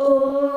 Oh. 0.00 0.47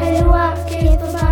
How 0.00 0.30
I 0.32 0.54
give 0.66 0.98
the 0.98 1.29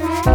Right. 0.00 0.27